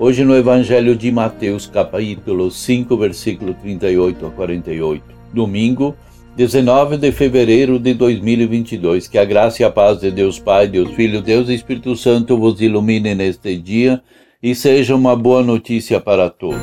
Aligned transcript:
hoje 0.00 0.24
no 0.24 0.34
Evangelho 0.34 0.96
de 0.96 1.12
Mateus, 1.12 1.66
capítulo 1.66 2.50
5, 2.50 2.96
versículo 2.96 3.52
38 3.52 4.26
a 4.26 4.30
48. 4.30 5.04
Domingo, 5.30 5.94
19 6.34 6.96
de 6.96 7.12
fevereiro 7.12 7.78
de 7.78 7.92
2022. 7.92 9.06
Que 9.06 9.18
a 9.18 9.26
graça 9.26 9.60
e 9.60 9.64
a 9.64 9.70
paz 9.70 10.00
de 10.00 10.10
Deus 10.10 10.38
Pai, 10.38 10.66
Deus 10.66 10.90
Filho, 10.94 11.20
Deus 11.20 11.50
e 11.50 11.54
Espírito 11.54 11.94
Santo 11.96 12.38
vos 12.38 12.62
ilumine 12.62 13.14
neste 13.14 13.58
dia 13.58 14.02
e 14.42 14.54
seja 14.54 14.96
uma 14.96 15.14
boa 15.14 15.42
notícia 15.42 16.00
para 16.00 16.30
todos. 16.30 16.58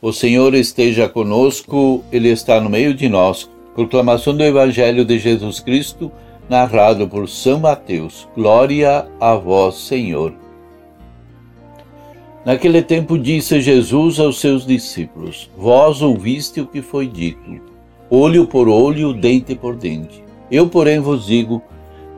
O 0.00 0.10
Senhor 0.10 0.54
esteja 0.54 1.06
conosco, 1.06 2.02
Ele 2.10 2.30
está 2.30 2.58
no 2.62 2.70
meio 2.70 2.94
de 2.94 3.10
nós. 3.10 3.46
Proclamação 3.78 4.36
do 4.36 4.42
Evangelho 4.42 5.04
de 5.04 5.20
Jesus 5.20 5.60
Cristo, 5.60 6.10
narrado 6.50 7.06
por 7.06 7.28
São 7.28 7.60
Mateus. 7.60 8.26
Glória 8.34 9.06
a 9.20 9.36
vós, 9.36 9.76
Senhor. 9.76 10.34
Naquele 12.44 12.82
tempo 12.82 13.16
disse 13.16 13.60
Jesus 13.60 14.18
aos 14.18 14.40
seus 14.40 14.66
discípulos: 14.66 15.48
Vós 15.56 16.02
ouviste 16.02 16.60
o 16.60 16.66
que 16.66 16.82
foi 16.82 17.06
dito, 17.06 17.60
olho 18.10 18.48
por 18.48 18.68
olho, 18.68 19.12
dente 19.12 19.54
por 19.54 19.76
dente. 19.76 20.24
Eu, 20.50 20.68
porém, 20.68 20.98
vos 20.98 21.26
digo: 21.26 21.62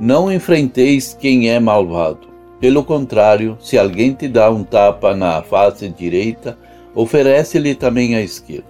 não 0.01 0.33
enfrenteis 0.33 1.13
quem 1.13 1.51
é 1.51 1.61
malvado. 1.61 2.27
Pelo 2.59 2.83
contrário, 2.83 3.59
se 3.61 3.77
alguém 3.77 4.15
te 4.15 4.29
dá 4.29 4.51
um 4.51 4.65
tapa 4.65 5.15
na 5.15 5.43
face 5.43 5.87
direita, 5.91 6.57
oferece-lhe 6.95 7.75
também 7.75 8.15
a 8.15 8.23
esquerda. 8.23 8.70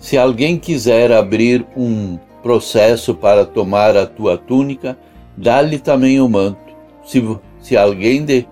Se 0.00 0.16
alguém 0.16 0.58
quiser 0.58 1.12
abrir 1.12 1.64
um 1.76 2.18
processo 2.42 3.14
para 3.14 3.44
tomar 3.44 3.96
a 3.96 4.06
tua 4.06 4.38
túnica, 4.38 4.98
dá-lhe 5.36 5.78
também 5.78 6.18
o 6.20 6.28
manto. 6.28 6.58
Se, 7.04 7.22
se 7.60 7.76
alguém 7.76 8.24
de, 8.24 8.46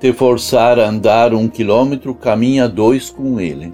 te 0.00 0.12
forçar 0.12 0.78
a 0.80 0.88
andar 0.88 1.32
um 1.32 1.48
quilômetro, 1.48 2.12
caminha 2.12 2.68
dois 2.68 3.08
com 3.08 3.40
ele. 3.40 3.72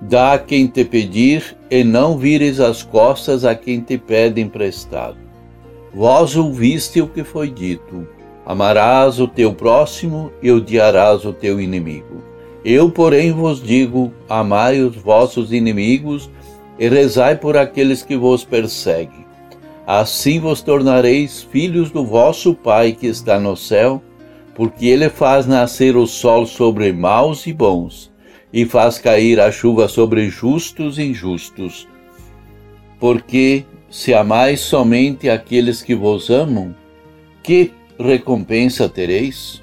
Dá 0.00 0.34
a 0.34 0.38
quem 0.38 0.68
te 0.68 0.84
pedir, 0.84 1.56
e 1.68 1.82
não 1.82 2.16
vires 2.16 2.60
as 2.60 2.84
costas 2.84 3.44
a 3.44 3.54
quem 3.54 3.80
te 3.80 3.98
pede 3.98 4.40
emprestado. 4.40 5.18
Vós 5.92 6.36
ouviste 6.36 7.02
o 7.02 7.08
que 7.08 7.24
foi 7.24 7.50
dito: 7.50 8.06
amarás 8.46 9.18
o 9.18 9.26
teu 9.26 9.52
próximo 9.52 10.30
e 10.40 10.52
odiarás 10.52 11.24
o 11.24 11.32
teu 11.32 11.60
inimigo. 11.60 12.29
Eu, 12.64 12.90
porém, 12.90 13.32
vos 13.32 13.62
digo: 13.62 14.12
amai 14.28 14.80
os 14.80 14.96
vossos 14.96 15.52
inimigos 15.52 16.30
e 16.78 16.88
rezai 16.88 17.36
por 17.36 17.56
aqueles 17.56 18.02
que 18.02 18.16
vos 18.16 18.44
perseguem. 18.44 19.26
Assim 19.86 20.38
vos 20.38 20.62
tornareis 20.62 21.42
filhos 21.42 21.90
do 21.90 22.04
vosso 22.04 22.54
Pai 22.54 22.92
que 22.92 23.06
está 23.06 23.40
no 23.40 23.56
céu, 23.56 24.02
porque 24.54 24.86
ele 24.86 25.08
faz 25.08 25.46
nascer 25.46 25.96
o 25.96 26.06
sol 26.06 26.46
sobre 26.46 26.92
maus 26.92 27.46
e 27.46 27.52
bons, 27.52 28.10
e 28.52 28.64
faz 28.64 28.98
cair 28.98 29.40
a 29.40 29.50
chuva 29.50 29.88
sobre 29.88 30.28
justos 30.28 30.98
e 30.98 31.02
injustos. 31.02 31.88
Porque 32.98 33.64
se 33.90 34.14
amais 34.14 34.60
somente 34.60 35.28
aqueles 35.28 35.82
que 35.82 35.94
vos 35.94 36.30
amam, 36.30 36.74
que 37.42 37.72
recompensa 37.98 38.88
tereis? 38.88 39.62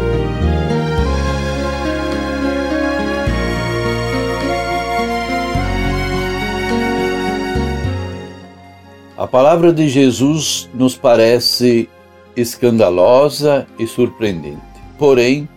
A 9.21 9.27
palavra 9.27 9.71
de 9.71 9.87
Jesus 9.87 10.67
nos 10.73 10.97
parece 10.97 11.87
escandalosa 12.35 13.67
e 13.77 13.85
surpreendente, 13.85 14.57
porém 14.97 15.47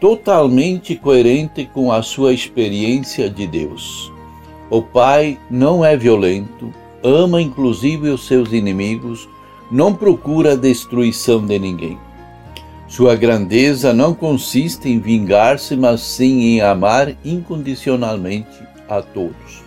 totalmente 0.00 0.96
coerente 0.96 1.68
com 1.74 1.92
a 1.92 2.00
sua 2.00 2.32
experiência 2.32 3.28
de 3.28 3.46
Deus. 3.46 4.10
O 4.70 4.80
Pai 4.80 5.38
não 5.50 5.84
é 5.84 5.94
violento, 5.94 6.72
ama 7.04 7.38
inclusive 7.42 8.08
os 8.08 8.26
seus 8.26 8.50
inimigos, 8.50 9.28
não 9.70 9.92
procura 9.92 10.54
a 10.54 10.56
destruição 10.56 11.44
de 11.44 11.58
ninguém. 11.58 11.98
Sua 12.88 13.14
grandeza 13.14 13.92
não 13.92 14.14
consiste 14.14 14.88
em 14.88 14.98
vingar-se, 14.98 15.76
mas 15.76 16.00
sim 16.00 16.54
em 16.54 16.62
amar 16.62 17.14
incondicionalmente 17.22 18.58
a 18.88 19.02
todos. 19.02 19.61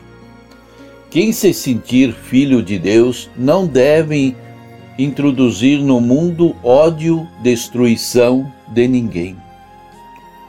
Quem 1.16 1.31
se 1.31 1.53
sentir 1.53 2.12
filho 2.12 2.62
de 2.62 2.78
Deus 2.78 3.30
não 3.38 3.66
deve 3.66 4.36
introduzir 5.00 5.80
no 5.80 6.02
mundo 6.02 6.53
ódio, 6.62 7.26
destruição 7.42 8.52
de 8.68 8.86
ninguém. 8.86 9.38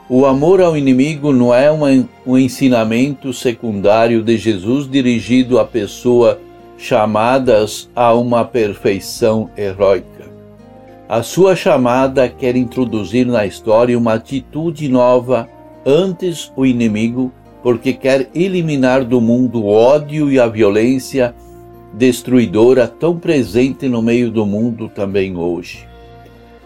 O 0.09 0.25
amor 0.25 0.59
ao 0.59 0.75
inimigo 0.75 1.31
não 1.31 1.53
é 1.53 1.71
um 1.71 2.37
ensinamento 2.37 3.31
secundário 3.31 4.21
de 4.21 4.35
Jesus 4.35 4.91
dirigido 4.91 5.57
a 5.57 5.63
pessoas 5.63 6.35
chamadas 6.77 7.89
a 7.95 8.13
uma 8.13 8.43
perfeição 8.43 9.49
heróica. 9.55 10.29
A 11.07 11.23
sua 11.23 11.55
chamada 11.55 12.27
quer 12.27 12.57
introduzir 12.57 13.25
na 13.25 13.45
história 13.45 13.97
uma 13.97 14.15
atitude 14.15 14.89
nova 14.89 15.47
antes 15.85 16.51
o 16.57 16.65
inimigo 16.65 17.31
porque 17.67 17.91
quer 17.91 18.29
eliminar 18.33 19.03
do 19.03 19.19
mundo 19.19 19.61
o 19.61 19.67
ódio 19.67 20.31
e 20.31 20.39
a 20.39 20.47
violência 20.47 21.35
destruidora 21.91 22.87
tão 22.87 23.19
presente 23.19 23.89
no 23.89 24.01
meio 24.01 24.31
do 24.31 24.45
mundo 24.45 24.87
também 24.87 25.35
hoje. 25.35 25.85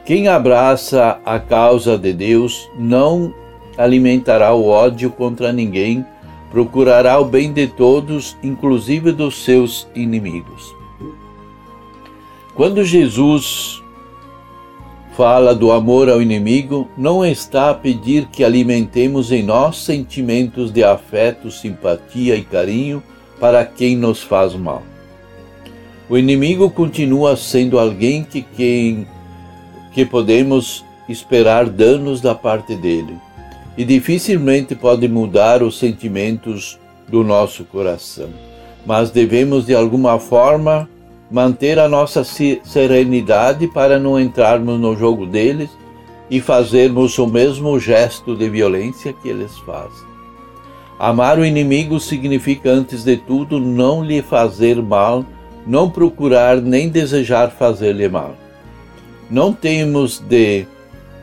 Quem 0.06 0.28
abraça 0.28 1.20
a 1.26 1.40
causa 1.40 1.98
de 1.98 2.14
Deus 2.14 2.70
não 2.78 3.34
alimentará 3.76 4.54
o 4.54 4.68
ódio 4.68 5.10
contra 5.10 5.52
ninguém, 5.52 6.06
procurará 6.52 7.20
o 7.20 7.26
bem 7.26 7.52
de 7.52 7.66
todos, 7.66 8.38
inclusive 8.44 9.12
dos 9.12 9.44
seus 9.44 9.88
inimigos. 9.96 10.72
Quando 12.54 12.86
Jesus 12.86 13.81
fala 15.22 15.54
do 15.54 15.72
amor 15.72 16.10
ao 16.10 16.20
inimigo, 16.20 16.90
não 16.98 17.24
está 17.24 17.70
a 17.70 17.76
pedir 17.76 18.26
que 18.32 18.44
alimentemos 18.44 19.32
em 19.32 19.44
nós 19.44 19.78
sentimentos 19.78 20.72
de 20.72 20.84
afeto, 20.84 21.52
simpatia 21.52 22.36
e 22.36 22.44
carinho 22.44 23.04
para 23.40 23.64
quem 23.64 23.96
nos 23.96 24.24
faz 24.24 24.56
mal. 24.56 24.82
O 26.10 26.18
inimigo 26.18 26.72
continua 26.72 27.38
sendo 27.38 27.78
alguém 27.78 28.24
que, 28.24 28.42
quem, 28.42 29.08
que 29.94 30.04
podemos 30.04 30.84
esperar 31.08 31.70
danos 31.70 32.20
da 32.20 32.34
parte 32.34 32.76
dele 32.76 33.16
e 33.78 33.86
dificilmente 33.86 34.74
pode 34.74 35.08
mudar 35.08 35.62
os 35.62 35.78
sentimentos 35.78 36.80
do 37.08 37.24
nosso 37.24 37.64
coração. 37.64 38.30
Mas 38.88 39.12
devemos 39.12 39.68
de 39.68 39.76
alguma 39.76 40.18
forma 40.18 40.90
manter 41.32 41.80
a 41.80 41.88
nossa 41.88 42.24
serenidade 42.24 43.68
para 43.68 43.98
não 43.98 44.20
entrarmos 44.20 44.80
no 44.80 44.96
jogo 44.98 45.26
deles 45.26 45.70
e 46.30 46.42
fazermos 46.42 47.18
o 47.18 47.26
mesmo 47.26 47.80
gesto 47.80 48.36
de 48.36 48.50
violência 48.50 49.14
que 49.14 49.30
eles 49.30 49.58
fazem. 49.60 50.12
Amar 51.00 51.40
o 51.40 51.46
inimigo 51.46 52.00
significa, 52.00 52.70
antes 52.70 53.04
de 53.04 53.18
tudo, 53.18 53.60
não 53.60 54.04
lhe 54.04 54.22
fazer 54.22 54.82
mal, 54.82 55.26
não 55.66 55.90
procurar 55.90 56.58
nem 56.62 56.90
desejar 56.90 57.50
fazer-lhe 57.50 58.08
mal. 58.08 58.36
Não 59.30 59.54
temos 59.54 60.20
de 60.20 60.66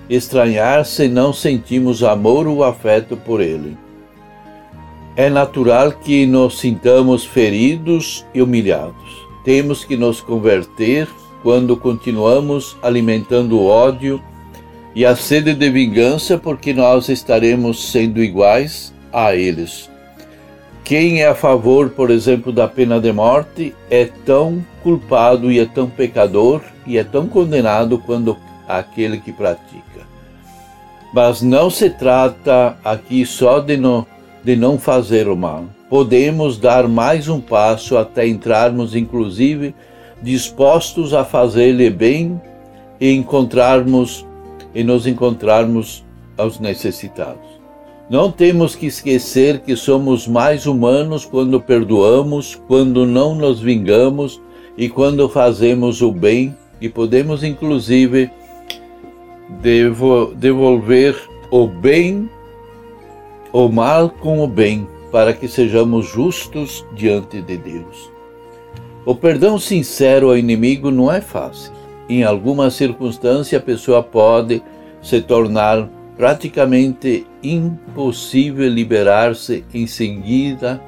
estranhar 0.08 0.84
se 0.84 1.06
não 1.06 1.32
sentimos 1.32 2.02
amor 2.02 2.46
ou 2.46 2.64
afeto 2.64 3.16
por 3.16 3.40
ele. 3.40 3.76
É 5.14 5.28
natural 5.28 5.92
que 5.92 6.24
nos 6.26 6.58
sintamos 6.58 7.24
feridos 7.24 8.24
e 8.32 8.40
humilhados. 8.40 9.27
Temos 9.44 9.84
que 9.84 9.96
nos 9.96 10.20
converter 10.20 11.08
quando 11.42 11.76
continuamos 11.76 12.76
alimentando 12.82 13.58
o 13.58 13.66
ódio 13.66 14.22
e 14.94 15.04
a 15.04 15.14
sede 15.14 15.54
de 15.54 15.70
vingança, 15.70 16.36
porque 16.36 16.72
nós 16.72 17.08
estaremos 17.08 17.90
sendo 17.90 18.22
iguais 18.22 18.92
a 19.12 19.34
eles. 19.34 19.88
Quem 20.84 21.20
é 21.20 21.26
a 21.28 21.34
favor, 21.34 21.90
por 21.90 22.10
exemplo, 22.10 22.50
da 22.50 22.66
pena 22.66 22.98
de 22.98 23.12
morte 23.12 23.74
é 23.90 24.06
tão 24.06 24.64
culpado 24.82 25.52
e 25.52 25.60
é 25.60 25.66
tão 25.66 25.88
pecador 25.88 26.62
e 26.86 26.96
é 26.96 27.04
tão 27.04 27.26
condenado 27.26 27.98
quanto 27.98 28.36
aquele 28.66 29.18
que 29.18 29.32
pratica. 29.32 30.00
Mas 31.12 31.42
não 31.42 31.68
se 31.68 31.90
trata 31.90 32.76
aqui 32.84 33.24
só 33.26 33.60
de 33.60 33.78
de 34.42 34.56
não 34.56 34.78
fazer 34.78 35.28
o 35.28 35.36
mal. 35.36 35.66
Podemos 35.88 36.58
dar 36.58 36.86
mais 36.86 37.28
um 37.28 37.40
passo 37.40 37.96
até 37.96 38.26
entrarmos, 38.26 38.94
inclusive, 38.94 39.74
dispostos 40.22 41.14
a 41.14 41.24
fazer-lhe 41.24 41.88
bem 41.88 42.40
e 43.00 43.12
encontrarmos 43.12 44.26
e 44.74 44.84
nos 44.84 45.06
encontrarmos 45.06 46.04
aos 46.36 46.60
necessitados. 46.60 47.58
Não 48.10 48.30
temos 48.30 48.74
que 48.74 48.86
esquecer 48.86 49.60
que 49.60 49.76
somos 49.76 50.26
mais 50.28 50.66
humanos 50.66 51.24
quando 51.24 51.60
perdoamos, 51.60 52.54
quando 52.66 53.06
não 53.06 53.34
nos 53.34 53.60
vingamos 53.60 54.40
e 54.76 54.88
quando 54.88 55.28
fazemos 55.28 56.02
o 56.02 56.12
bem, 56.12 56.54
e 56.80 56.88
podemos 56.88 57.42
inclusive 57.42 58.30
devolver 60.36 61.16
o 61.50 61.66
bem, 61.66 62.28
o 63.52 63.68
mal 63.68 64.10
com 64.10 64.42
o 64.44 64.46
bem, 64.46 64.86
para 65.10 65.32
que 65.32 65.48
sejamos 65.48 66.06
justos 66.06 66.84
diante 66.94 67.40
de 67.40 67.56
Deus. 67.56 68.10
O 69.04 69.14
perdão 69.14 69.58
sincero 69.58 70.28
ao 70.28 70.36
inimigo 70.36 70.90
não 70.90 71.10
é 71.10 71.20
fácil. 71.20 71.72
Em 72.08 72.24
alguma 72.24 72.70
circunstância, 72.70 73.58
a 73.58 73.62
pessoa 73.62 74.02
pode 74.02 74.62
se 75.02 75.20
tornar 75.20 75.88
praticamente 76.16 77.26
impossível 77.42 78.68
liberar-se 78.68 79.64
em 79.72 79.86
seguida 79.86 80.82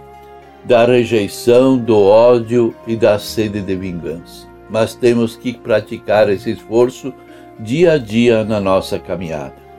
da 0.65 0.85
rejeição, 0.85 1.79
do 1.79 1.99
ódio 1.99 2.75
e 2.87 2.97
da 2.97 3.19
sede 3.19 3.63
de 3.63 3.77
vingança. 3.77 4.49
Mas 4.69 4.95
temos 4.95 5.37
que 5.37 5.53
praticar 5.53 6.29
esse 6.29 6.51
esforço 6.51 7.15
dia 7.59 7.93
a 7.93 7.99
dia 7.99 8.45
na 8.45 8.61
nossa 8.61 8.99
caminhada. 8.99 9.70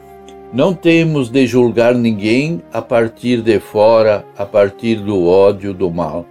Não 0.53 0.73
temos 0.73 1.29
de 1.29 1.47
julgar 1.47 1.95
ninguém 1.95 2.61
a 2.73 2.81
partir 2.81 3.41
de 3.41 3.57
fora, 3.59 4.25
a 4.37 4.45
partir 4.45 4.95
do 4.95 5.25
ódio, 5.25 5.73
do 5.73 5.89
mal. 5.89 6.25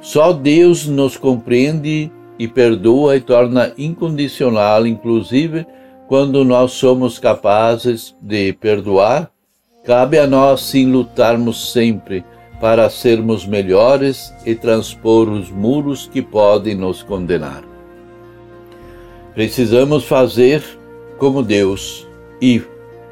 Só 0.00 0.32
Deus 0.32 0.86
nos 0.86 1.16
compreende 1.16 2.10
e 2.38 2.46
perdoa 2.46 3.16
e 3.16 3.20
torna 3.20 3.72
incondicional, 3.76 4.86
inclusive 4.86 5.66
quando 6.06 6.44
nós 6.44 6.72
somos 6.72 7.18
capazes 7.18 8.16
de 8.22 8.52
perdoar, 8.52 9.30
cabe 9.84 10.18
a 10.18 10.26
nós 10.26 10.62
sim 10.62 10.90
lutarmos 10.90 11.72
sempre 11.72 12.24
para 12.60 12.88
sermos 12.88 13.44
melhores 13.44 14.32
e 14.46 14.54
transpor 14.54 15.28
os 15.28 15.50
muros 15.50 16.08
que 16.10 16.22
podem 16.22 16.74
nos 16.74 17.02
condenar. 17.02 17.62
Precisamos 19.34 20.04
fazer 20.04 20.62
como 21.18 21.42
Deus 21.42 22.06
e 22.40 22.62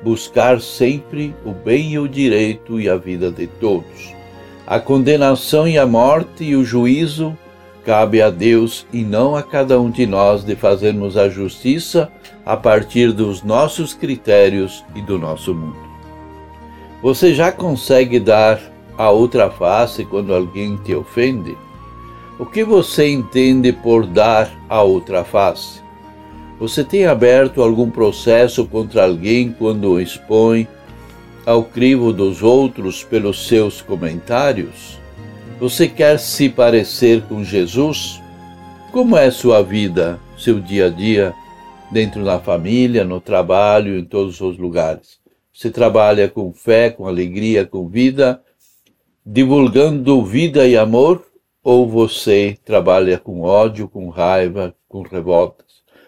buscar 0.03 0.61
sempre 0.61 1.35
o 1.45 1.53
bem 1.53 1.93
e 1.93 1.99
o 1.99 2.09
direito 2.09 2.81
e 2.81 2.89
a 2.89 2.97
vida 2.97 3.31
de 3.31 3.47
todos. 3.47 4.15
A 4.67 4.81
condenação 4.81 5.67
e 5.67 5.79
a 5.79 5.87
morte 5.87 6.45
e 6.45 6.57
o 6.57 6.65
juízo 6.65 7.37
Cabe 7.87 8.21
a 8.21 8.31
Deus 8.31 8.85
e 8.93 9.05
não 9.05 9.37
a 9.37 9.45
cada 9.45 9.81
um 9.81 9.89
de 9.89 10.09
nós 10.09 10.45
de 10.45 10.57
fazermos 10.57 11.17
a 11.17 11.29
justiça 11.29 12.11
a 12.45 12.57
partir 12.57 13.13
dos 13.13 13.45
nossos 13.45 13.95
critérios 13.95 14.85
e 14.93 15.01
do 15.01 15.17
nosso 15.17 15.55
mundo. 15.55 15.79
Você 17.01 17.33
já 17.33 17.53
consegue 17.53 18.19
dar 18.19 18.61
a 18.99 19.11
outra 19.11 19.49
face 19.51 20.05
quando 20.05 20.35
alguém 20.35 20.77
te 20.79 20.97
ofende? 20.97 21.57
O 22.41 22.45
que 22.45 22.65
você 22.65 23.09
entende 23.09 23.73
por 23.73 24.05
dar 24.05 24.51
a 24.69 24.83
outra 24.83 25.23
face? 25.23 25.81
Você 26.59 26.83
tem 26.83 27.05
aberto 27.05 27.63
algum 27.63 27.91
processo 27.91 28.67
contra 28.67 29.05
alguém 29.05 29.53
quando 29.53 30.01
expõe 30.01 30.67
ao 31.45 31.63
crivo 31.63 32.15
dos 32.15 32.43
outros 32.43 33.05
pelos 33.05 33.47
seus 33.47 33.83
comentários? 33.83 34.99
Você 35.61 35.87
quer 35.87 36.19
se 36.19 36.49
parecer 36.49 37.23
com 37.25 37.45
Jesus? 37.45 38.23
Como 38.91 39.19
é 39.19 39.31
sua 39.31 39.63
vida, 39.63 40.19
seu 40.39 40.59
dia 40.59 40.87
a 40.87 40.89
dia, 40.89 41.35
dentro 41.93 42.25
da 42.25 42.39
família, 42.39 43.05
no 43.05 43.21
trabalho, 43.21 43.99
em 43.99 44.05
todos 44.05 44.41
os 44.41 44.57
lugares? 44.57 45.19
Você 45.53 45.71
trabalha 45.71 46.27
com 46.27 46.55
fé, 46.55 46.89
com 46.89 47.07
alegria, 47.07 47.67
com 47.67 47.87
vida, 47.87 48.43
divulgando 49.25 50.25
vida 50.25 50.67
e 50.67 50.75
amor? 50.75 51.23
Ou 51.63 51.87
você 51.87 52.57
trabalha 52.65 53.19
com 53.19 53.43
ódio, 53.43 53.89
com 53.89 54.09
raiva, 54.09 54.75
com 54.89 55.03
revoltas? 55.03 55.66